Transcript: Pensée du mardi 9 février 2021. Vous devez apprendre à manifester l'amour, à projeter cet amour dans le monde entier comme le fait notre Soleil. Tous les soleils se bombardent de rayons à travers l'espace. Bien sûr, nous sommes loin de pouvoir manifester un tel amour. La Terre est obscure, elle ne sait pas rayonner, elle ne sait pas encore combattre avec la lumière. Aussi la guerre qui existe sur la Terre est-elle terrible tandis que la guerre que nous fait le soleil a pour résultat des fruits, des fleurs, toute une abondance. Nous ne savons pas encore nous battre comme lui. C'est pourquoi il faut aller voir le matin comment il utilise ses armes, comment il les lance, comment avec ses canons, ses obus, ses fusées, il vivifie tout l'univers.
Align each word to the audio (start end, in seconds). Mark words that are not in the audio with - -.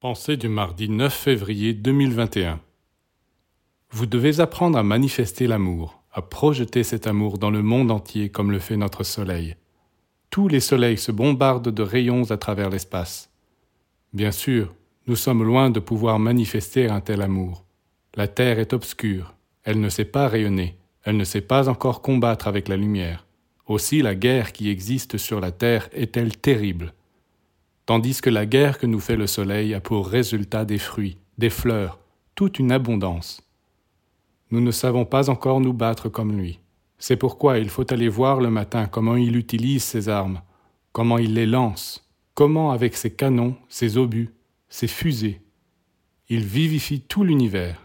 Pensée 0.00 0.38
du 0.38 0.48
mardi 0.48 0.88
9 0.88 1.12
février 1.12 1.74
2021. 1.74 2.58
Vous 3.90 4.06
devez 4.06 4.40
apprendre 4.40 4.78
à 4.78 4.82
manifester 4.82 5.46
l'amour, 5.46 6.02
à 6.10 6.22
projeter 6.22 6.84
cet 6.84 7.06
amour 7.06 7.36
dans 7.36 7.50
le 7.50 7.62
monde 7.62 7.90
entier 7.90 8.30
comme 8.30 8.50
le 8.50 8.60
fait 8.60 8.78
notre 8.78 9.04
Soleil. 9.04 9.56
Tous 10.30 10.48
les 10.48 10.60
soleils 10.60 10.96
se 10.96 11.12
bombardent 11.12 11.68
de 11.68 11.82
rayons 11.82 12.30
à 12.30 12.38
travers 12.38 12.70
l'espace. 12.70 13.28
Bien 14.14 14.32
sûr, 14.32 14.72
nous 15.06 15.16
sommes 15.16 15.44
loin 15.44 15.68
de 15.68 15.80
pouvoir 15.80 16.18
manifester 16.18 16.88
un 16.88 17.02
tel 17.02 17.20
amour. 17.20 17.66
La 18.14 18.26
Terre 18.26 18.58
est 18.58 18.72
obscure, 18.72 19.34
elle 19.64 19.80
ne 19.80 19.90
sait 19.90 20.06
pas 20.06 20.28
rayonner, 20.28 20.78
elle 21.04 21.18
ne 21.18 21.24
sait 21.24 21.42
pas 21.42 21.68
encore 21.68 22.00
combattre 22.00 22.48
avec 22.48 22.68
la 22.68 22.78
lumière. 22.78 23.26
Aussi 23.66 24.00
la 24.00 24.14
guerre 24.14 24.52
qui 24.52 24.70
existe 24.70 25.18
sur 25.18 25.40
la 25.40 25.52
Terre 25.52 25.90
est-elle 25.92 26.38
terrible 26.38 26.94
tandis 27.90 28.20
que 28.20 28.30
la 28.30 28.46
guerre 28.46 28.78
que 28.78 28.86
nous 28.86 29.00
fait 29.00 29.16
le 29.16 29.26
soleil 29.26 29.74
a 29.74 29.80
pour 29.80 30.06
résultat 30.06 30.64
des 30.64 30.78
fruits, 30.78 31.18
des 31.38 31.50
fleurs, 31.50 31.98
toute 32.36 32.60
une 32.60 32.70
abondance. 32.70 33.42
Nous 34.52 34.60
ne 34.60 34.70
savons 34.70 35.04
pas 35.04 35.28
encore 35.28 35.60
nous 35.60 35.72
battre 35.72 36.08
comme 36.08 36.38
lui. 36.38 36.60
C'est 36.98 37.16
pourquoi 37.16 37.58
il 37.58 37.68
faut 37.68 37.92
aller 37.92 38.08
voir 38.08 38.40
le 38.40 38.48
matin 38.48 38.86
comment 38.86 39.16
il 39.16 39.34
utilise 39.34 39.82
ses 39.82 40.08
armes, 40.08 40.40
comment 40.92 41.18
il 41.18 41.34
les 41.34 41.46
lance, 41.46 42.08
comment 42.34 42.70
avec 42.70 42.94
ses 42.94 43.10
canons, 43.10 43.56
ses 43.68 43.96
obus, 43.96 44.30
ses 44.68 44.86
fusées, 44.86 45.40
il 46.28 46.44
vivifie 46.44 47.00
tout 47.00 47.24
l'univers. 47.24 47.82